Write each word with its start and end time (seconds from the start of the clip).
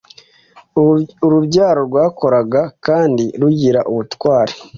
Urubyaro 1.25 1.81
rwakoraga 1.89 2.61
kandi 2.85 3.25
rugira 3.39 3.79
ubutwari 3.91 4.53